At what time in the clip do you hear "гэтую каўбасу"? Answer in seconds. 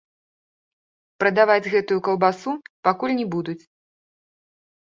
1.73-2.57